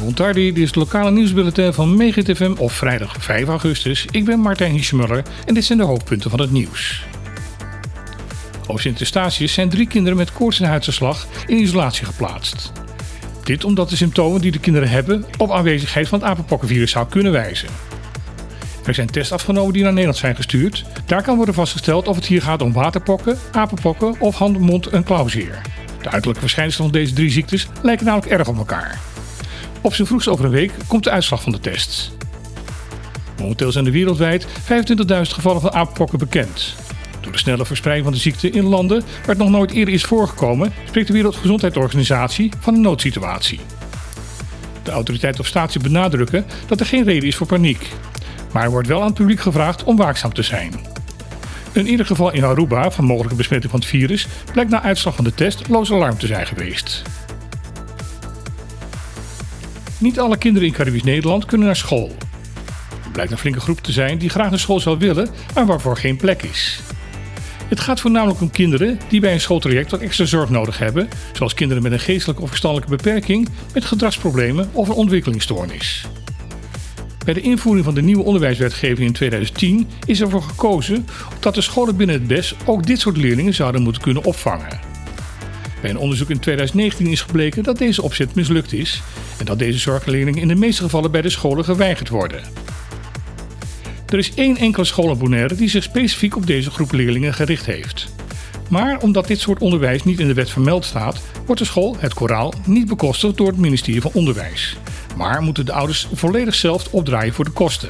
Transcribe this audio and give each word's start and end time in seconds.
Montardi, 0.00 0.52
dit 0.52 0.62
is 0.62 0.66
het 0.66 0.76
lokale 0.76 1.10
nieuwsbulletin 1.10 1.72
van 1.72 1.96
MegaTFM 1.96 2.54
op 2.58 2.70
vrijdag 2.70 3.16
5 3.18 3.48
augustus. 3.48 4.06
Ik 4.10 4.24
ben 4.24 4.40
Martijn 4.40 4.72
Hiesemuller 4.72 5.22
en 5.46 5.54
dit 5.54 5.64
zijn 5.64 5.78
de 5.78 5.84
hoofdpunten 5.84 6.30
van 6.30 6.40
het 6.40 6.50
nieuws. 6.50 7.04
Op 8.66 8.80
Sint-Eustatius 8.80 9.52
zijn 9.52 9.68
drie 9.68 9.86
kinderen 9.86 10.18
met 10.18 10.32
koorts 10.32 10.60
en 10.60 10.68
huidseslag 10.68 11.26
in 11.46 11.56
isolatie 11.56 12.06
geplaatst. 12.06 12.72
Dit 13.44 13.64
omdat 13.64 13.88
de 13.88 13.96
symptomen 13.96 14.40
die 14.40 14.52
de 14.52 14.58
kinderen 14.58 14.88
hebben 14.88 15.24
op 15.38 15.50
aanwezigheid 15.50 16.08
van 16.08 16.18
het 16.18 16.28
apenpokkenvirus 16.28 16.90
zou 16.90 17.06
kunnen 17.08 17.32
wijzen. 17.32 17.68
Er 18.84 18.94
zijn 18.94 19.10
tests 19.10 19.32
afgenomen 19.32 19.72
die 19.72 19.82
naar 19.82 19.92
Nederland 19.92 20.18
zijn 20.18 20.36
gestuurd. 20.36 20.84
Daar 21.06 21.22
kan 21.22 21.36
worden 21.36 21.54
vastgesteld 21.54 22.08
of 22.08 22.16
het 22.16 22.26
hier 22.26 22.42
gaat 22.42 22.62
om 22.62 22.72
waterpokken, 22.72 23.38
apenpokken 23.52 24.20
of 24.20 24.36
hand, 24.36 24.58
mond 24.58 24.86
en 24.86 25.04
klauwzeer. 25.04 25.60
De 26.02 26.10
uiterlijke 26.10 26.40
verschijnselen 26.40 26.90
van 26.90 27.00
deze 27.00 27.12
drie 27.12 27.30
ziektes 27.30 27.68
lijken 27.82 28.06
namelijk 28.06 28.32
erg 28.32 28.48
op 28.48 28.56
elkaar. 28.56 28.98
Op 29.80 29.94
zijn 29.94 30.06
vroegst 30.06 30.28
over 30.28 30.44
een 30.44 30.50
week 30.50 30.72
komt 30.86 31.04
de 31.04 31.10
uitslag 31.10 31.42
van 31.42 31.52
de 31.52 31.60
tests. 31.60 32.10
Momenteel 33.38 33.72
zijn 33.72 33.86
er 33.86 33.92
wereldwijd 33.92 34.46
25.000 34.46 34.50
gevallen 35.22 35.60
van 35.60 35.72
apenpokken 35.72 36.18
bekend. 36.18 36.74
Door 37.20 37.32
de 37.32 37.38
snelle 37.38 37.66
verspreiding 37.66 38.06
van 38.06 38.16
de 38.16 38.22
ziekte 38.22 38.50
in 38.50 38.64
landen 38.64 39.00
waar 39.00 39.28
het 39.28 39.38
nog 39.38 39.50
nooit 39.50 39.70
eerder 39.70 39.94
is 39.94 40.04
voorgekomen, 40.04 40.72
spreekt 40.86 41.06
de 41.06 41.12
Wereldgezondheidsorganisatie 41.12 42.52
van 42.58 42.74
een 42.74 42.80
noodsituatie. 42.80 43.60
De 44.82 44.90
autoriteiten 44.90 45.40
op 45.40 45.46
statie 45.46 45.80
benadrukken 45.80 46.46
dat 46.66 46.80
er 46.80 46.86
geen 46.86 47.04
reden 47.04 47.28
is 47.28 47.36
voor 47.36 47.46
paniek. 47.46 47.88
Maar 48.52 48.62
er 48.62 48.70
wordt 48.70 48.88
wel 48.88 49.00
aan 49.00 49.06
het 49.06 49.14
publiek 49.14 49.40
gevraagd 49.40 49.84
om 49.84 49.96
waakzaam 49.96 50.32
te 50.32 50.42
zijn. 50.42 50.97
Een 51.72 51.86
eerder 51.86 52.06
geval 52.06 52.32
in 52.32 52.44
Aruba 52.44 52.90
van 52.90 53.04
mogelijke 53.04 53.36
besmetting 53.36 53.70
van 53.70 53.80
het 53.80 53.88
virus 53.88 54.26
blijkt 54.52 54.70
na 54.70 54.82
uitslag 54.82 55.14
van 55.14 55.24
de 55.24 55.34
test 55.34 55.68
loos 55.68 55.92
alarm 55.92 56.18
te 56.18 56.26
zijn 56.26 56.46
geweest. 56.46 57.02
Niet 59.98 60.20
alle 60.20 60.38
kinderen 60.38 60.68
in 60.68 60.74
Caribisch 60.74 61.02
Nederland 61.02 61.44
kunnen 61.44 61.66
naar 61.66 61.76
school. 61.76 62.12
Er 63.04 63.10
blijkt 63.12 63.32
een 63.32 63.38
flinke 63.38 63.60
groep 63.60 63.80
te 63.80 63.92
zijn 63.92 64.18
die 64.18 64.28
graag 64.28 64.50
naar 64.50 64.58
school 64.58 64.80
zou 64.80 64.98
willen, 64.98 65.28
maar 65.54 65.66
waarvoor 65.66 65.96
geen 65.96 66.16
plek 66.16 66.42
is. 66.42 66.80
Het 67.68 67.80
gaat 67.80 68.00
voornamelijk 68.00 68.40
om 68.40 68.50
kinderen 68.50 68.98
die 69.08 69.20
bij 69.20 69.32
een 69.32 69.40
schooltraject 69.40 69.90
wat 69.90 70.00
extra 70.00 70.24
zorg 70.24 70.50
nodig 70.50 70.78
hebben, 70.78 71.08
zoals 71.32 71.54
kinderen 71.54 71.82
met 71.82 71.92
een 71.92 72.00
geestelijke 72.00 72.42
of 72.42 72.48
verstandelijke 72.48 72.96
beperking, 72.96 73.48
met 73.74 73.84
gedragsproblemen 73.84 74.70
of 74.72 74.88
een 74.88 74.94
ontwikkelingsstoornis. 74.94 76.06
Bij 77.28 77.36
de 77.36 77.48
invoering 77.48 77.84
van 77.84 77.94
de 77.94 78.02
nieuwe 78.02 78.24
onderwijswetgeving 78.24 79.06
in 79.06 79.12
2010 79.12 79.88
is 80.06 80.20
ervoor 80.20 80.42
gekozen 80.42 81.06
dat 81.40 81.54
de 81.54 81.60
scholen 81.60 81.96
binnen 81.96 82.16
het 82.16 82.26
BES 82.26 82.54
ook 82.64 82.86
dit 82.86 83.00
soort 83.00 83.16
leerlingen 83.16 83.54
zouden 83.54 83.82
moeten 83.82 84.02
kunnen 84.02 84.24
opvangen. 84.24 84.80
Bij 85.80 85.90
een 85.90 85.98
onderzoek 85.98 86.30
in 86.30 86.38
2019 86.38 87.06
is 87.06 87.20
gebleken 87.20 87.62
dat 87.62 87.78
deze 87.78 88.02
opzet 88.02 88.34
mislukt 88.34 88.72
is 88.72 89.02
en 89.38 89.44
dat 89.44 89.58
deze 89.58 89.78
zorgleerlingen 89.78 90.42
in 90.42 90.48
de 90.48 90.54
meeste 90.54 90.82
gevallen 90.82 91.10
bij 91.10 91.22
de 91.22 91.30
scholen 91.30 91.64
geweigerd 91.64 92.08
worden. 92.08 92.42
Er 94.06 94.18
is 94.18 94.34
één 94.34 94.56
enkele 94.56 94.84
school 94.84 95.10
in 95.10 95.18
Bonaire 95.18 95.54
die 95.54 95.68
zich 95.68 95.82
specifiek 95.82 96.36
op 96.36 96.46
deze 96.46 96.70
groep 96.70 96.92
leerlingen 96.92 97.34
gericht 97.34 97.66
heeft. 97.66 98.08
Maar 98.68 99.00
omdat 99.00 99.26
dit 99.26 99.40
soort 99.40 99.60
onderwijs 99.60 100.04
niet 100.04 100.20
in 100.20 100.26
de 100.26 100.34
wet 100.34 100.50
vermeld 100.50 100.84
staat, 100.84 101.20
wordt 101.46 101.60
de 101.60 101.66
school, 101.66 101.96
het 101.98 102.14
koraal, 102.14 102.54
niet 102.66 102.88
bekostigd 102.88 103.36
door 103.36 103.46
het 103.46 103.58
ministerie 103.58 104.00
van 104.00 104.10
Onderwijs. 104.14 104.76
Maar 105.18 105.42
moeten 105.42 105.66
de 105.66 105.72
ouders 105.72 106.08
volledig 106.12 106.54
zelf 106.54 106.88
opdraaien 106.90 107.32
voor 107.32 107.44
de 107.44 107.50
kosten. 107.50 107.88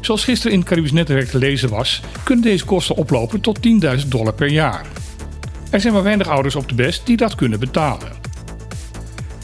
Zoals 0.00 0.24
gisteren 0.24 0.52
in 0.52 0.58
het 0.58 0.68
Caribisch 0.68 0.92
Netwerk 0.92 1.28
te 1.28 1.38
lezen 1.38 1.68
was, 1.68 2.00
kunnen 2.22 2.44
deze 2.44 2.64
kosten 2.64 2.96
oplopen 2.96 3.40
tot 3.40 3.58
10.000 4.02 4.08
dollar 4.08 4.34
per 4.34 4.48
jaar. 4.50 4.86
Er 5.70 5.80
zijn 5.80 5.92
maar 5.92 6.02
weinig 6.02 6.28
ouders 6.28 6.54
op 6.54 6.68
de 6.68 6.74
best 6.74 7.06
die 7.06 7.16
dat 7.16 7.34
kunnen 7.34 7.60
betalen. 7.60 8.08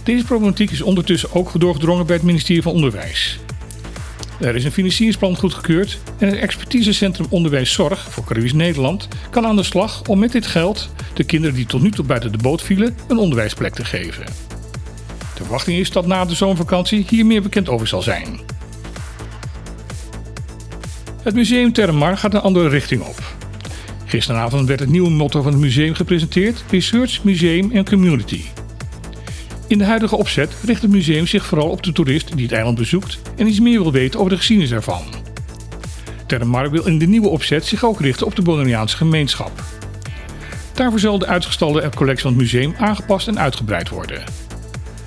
Deze 0.02 0.24
problematiek 0.24 0.70
is 0.70 0.82
ondertussen 0.82 1.34
ook 1.34 1.60
doorgedrongen 1.60 2.06
bij 2.06 2.16
het 2.16 2.24
ministerie 2.24 2.62
van 2.62 2.72
Onderwijs. 2.72 3.38
Er 4.40 4.54
is 4.56 4.64
een 4.64 4.72
financieringsplan 4.72 5.36
goedgekeurd 5.36 5.98
en 6.18 6.28
het 6.28 6.38
expertisecentrum 6.38 7.26
Onderwijs 7.30 7.72
Zorg 7.72 8.06
voor 8.10 8.24
Caribisch 8.24 8.52
Nederland 8.52 9.08
kan 9.30 9.46
aan 9.46 9.56
de 9.56 9.62
slag 9.62 10.02
om 10.08 10.18
met 10.18 10.32
dit 10.32 10.46
geld 10.46 10.90
de 11.14 11.24
kinderen 11.24 11.56
die 11.56 11.66
tot 11.66 11.82
nu 11.82 11.90
toe 11.90 12.04
buiten 12.04 12.32
de 12.32 12.38
boot 12.38 12.62
vielen 12.62 12.96
een 13.08 13.18
onderwijsplek 13.18 13.74
te 13.74 13.84
geven. 13.84 14.24
De 15.36 15.42
verwachting 15.42 15.78
is 15.78 15.90
dat 15.90 16.06
na 16.06 16.24
de 16.24 16.34
zomervakantie 16.34 17.06
hier 17.08 17.26
meer 17.26 17.42
bekend 17.42 17.68
over 17.68 17.86
zal 17.86 18.02
zijn. 18.02 18.40
Het 21.22 21.34
museum 21.34 21.72
Termar 21.72 22.16
gaat 22.18 22.34
een 22.34 22.40
andere 22.40 22.68
richting 22.68 23.02
op. 23.02 23.22
Gisteravond 24.04 24.68
werd 24.68 24.80
het 24.80 24.88
nieuwe 24.88 25.10
motto 25.10 25.42
van 25.42 25.52
het 25.52 25.60
museum 25.60 25.94
gepresenteerd: 25.94 26.64
Research, 26.70 27.24
Museum 27.24 27.72
en 27.72 27.84
Community. 27.84 28.44
In 29.66 29.78
de 29.78 29.84
huidige 29.84 30.16
opzet 30.16 30.54
richt 30.64 30.82
het 30.82 30.90
museum 30.90 31.26
zich 31.26 31.46
vooral 31.46 31.68
op 31.68 31.82
de 31.82 31.92
toerist 31.92 32.36
die 32.36 32.44
het 32.44 32.54
eiland 32.54 32.78
bezoekt 32.78 33.18
en 33.36 33.46
iets 33.46 33.60
meer 33.60 33.82
wil 33.82 33.92
weten 33.92 34.18
over 34.18 34.30
de 34.30 34.36
geschiedenis 34.36 34.72
ervan. 34.72 35.02
Termar 36.26 36.70
wil 36.70 36.86
in 36.86 36.98
de 36.98 37.06
nieuwe 37.06 37.28
opzet 37.28 37.64
zich 37.64 37.84
ook 37.84 38.00
richten 38.00 38.26
op 38.26 38.36
de 38.36 38.42
Bonaireaanse 38.42 38.96
gemeenschap. 38.96 39.62
Daarvoor 40.72 41.00
zal 41.00 41.18
de 41.18 41.26
uitgestalde 41.26 41.90
collectie 41.94 42.22
van 42.22 42.32
het 42.32 42.40
museum 42.40 42.74
aangepast 42.78 43.28
en 43.28 43.38
uitgebreid 43.38 43.88
worden. 43.88 44.45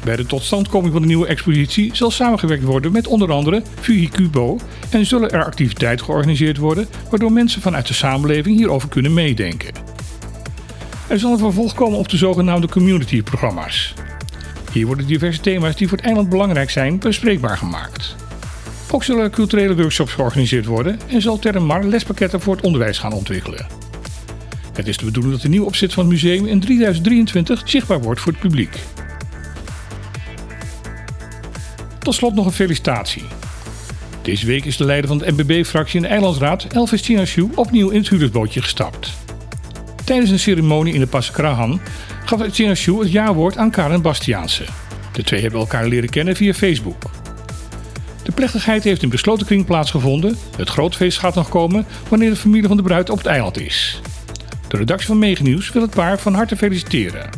Bij 0.04 0.16
de 0.16 0.26
totstandkoming 0.26 0.94
van 0.94 1.02
de 1.02 1.08
nieuwe 1.08 1.28
expositie 1.28 1.96
zal 1.96 2.12
samengewerkt 2.12 2.64
worden 2.64 2.92
met 2.92 3.08
onder 3.08 3.32
andere 3.32 3.64
Fuhicubo 3.80 4.60
en 4.90 5.06
zullen 5.06 5.32
er 5.32 5.46
activiteiten 5.46 6.06
georganiseerd 6.06 6.58
worden 6.58 6.88
waardoor 7.10 7.32
mensen 7.32 7.62
vanuit 7.62 7.88
de 7.88 7.94
samenleving 7.94 8.58
hierover 8.58 8.90
kunnen 8.90 9.14
meedenken. 9.14 9.74
Er 11.08 11.20
zal 11.20 11.32
een 11.32 11.38
vervolg 11.38 11.74
komen 11.74 12.00
op 12.00 12.10
de 12.10 12.18
zogenaamde 12.18 12.68
community-programma's. 12.68 13.94
Hier 14.72 14.86
worden 14.86 15.08
diverse 15.08 15.42
thema's 15.42 15.76
die 15.76 15.88
voor 15.88 15.98
het 15.98 16.06
eiland 16.06 16.30
belangrijk 16.30 16.70
zijn 16.70 17.00
bespreekbaar 17.00 17.58
gemaakt. 17.58 18.16
Ook 18.92 19.04
zullen 19.04 19.32
culturele 19.32 19.76
workshops 19.76 20.14
georganiseerd 20.14 20.66
worden 20.66 21.00
en 21.08 21.22
zal 21.22 21.40
Termar 21.40 21.84
lespakketten 21.84 22.42
voor 22.42 22.56
het 22.56 22.66
onderwijs 22.66 22.98
gaan 22.98 23.14
ontwikkelen. 23.14 23.68
Het 24.74 24.88
is 24.88 24.98
de 24.98 25.06
bedoeling 25.06 25.34
dat 25.34 25.44
de 25.44 25.50
nieuwe 25.50 25.66
opzet 25.66 25.94
van 25.94 26.04
het 26.04 26.14
museum 26.14 26.46
in 26.46 26.60
2023 26.60 27.62
zichtbaar 27.66 28.02
wordt 28.02 28.20
voor 28.22 28.32
het 28.32 28.42
publiek. 28.42 28.78
Tot 32.00 32.14
slot 32.14 32.36
nog 32.36 32.46
een 32.46 32.52
felicitatie. 32.52 33.24
Deze 34.22 34.46
week 34.46 34.66
is 34.66 34.78
de 34.78 34.84
leider 34.84 35.08
van 35.08 35.18
de 35.18 35.32
MBB-fractie 35.32 35.96
in 35.96 36.02
de 36.02 36.08
Eilandsraad, 36.08 36.64
Elvis 36.64 37.02
Chinashu, 37.02 37.50
opnieuw 37.56 37.90
in 37.90 38.00
het 38.00 38.10
huurdersbootje 38.10 38.62
gestapt. 38.62 39.14
Tijdens 40.06 40.30
een 40.30 40.40
ceremonie 40.40 40.94
in 40.94 41.00
de 41.00 41.08
Paskrahan 41.08 41.82
gaf 42.26 42.42
Chinashu 42.52 43.00
het 43.00 43.12
jaarwoord 43.12 43.58
aan 43.58 43.72
Karen 43.72 44.02
Bastiaanse. 44.02 44.64
De 45.12 45.24
twee 45.24 45.42
hebben 45.42 45.60
elkaar 45.60 45.88
leren 45.88 46.10
kennen 46.10 46.36
via 46.36 46.54
Facebook. 46.54 47.10
De 48.24 48.32
plechtigheid 48.32 48.84
heeft 48.84 49.04
in 49.04 49.10
besloten 49.10 49.46
kring 49.46 49.66
plaatsgevonden. 49.66 50.38
Het 50.58 50.70
grootfeest 50.70 51.18
gaat 51.18 51.36
nog 51.36 51.50
komen 51.50 51.86
wanneer 52.10 52.30
de 52.30 52.36
familie 52.36 52.68
van 52.68 52.78
de 52.78 52.84
bruid 52.84 53.10
op 53.10 53.18
het 53.18 53.28
eiland 53.28 53.60
is. 53.60 54.02
De 54.68 54.78
redactie 54.78 55.08
van 55.08 55.20
Meganieuws 55.20 55.72
wil 55.72 55.82
het 55.82 55.92
paar 55.92 56.20
van 56.20 56.34
harte 56.34 56.58
feliciteren. 56.58 57.30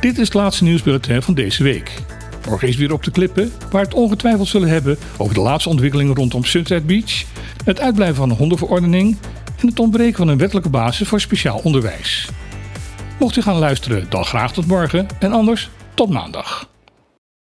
Dit 0.00 0.18
is 0.18 0.24
het 0.24 0.34
laatste 0.34 0.64
nieuwsbulletin 0.64 1.22
van 1.22 1.34
deze 1.34 1.62
week. 1.62 1.92
Morgen 2.48 2.68
is 2.68 2.76
weer 2.76 2.92
op 2.92 3.02
de 3.02 3.10
klippen, 3.10 3.52
waar 3.70 3.82
het 3.82 3.94
ongetwijfeld 3.94 4.48
zullen 4.48 4.68
hebben 4.68 4.98
over 5.16 5.34
de 5.34 5.40
laatste 5.40 5.68
ontwikkelingen 5.68 6.14
rondom 6.14 6.44
Sunset 6.44 6.86
Beach, 6.86 7.24
het 7.64 7.80
uitblijven 7.80 8.16
van 8.16 8.30
een 8.30 8.36
hondenverordening 8.36 9.16
en 9.60 9.68
het 9.68 9.78
ontbreken 9.78 10.16
van 10.16 10.28
een 10.28 10.38
wettelijke 10.38 10.70
basis 10.70 11.08
voor 11.08 11.20
speciaal 11.20 11.60
onderwijs. 11.62 12.28
Mocht 13.18 13.36
u 13.36 13.42
gaan 13.42 13.58
luisteren, 13.58 14.06
dan 14.08 14.24
graag 14.24 14.52
tot 14.52 14.66
morgen 14.66 15.06
en 15.18 15.32
anders 15.32 15.70
tot 15.94 16.10
maandag. 16.10 16.68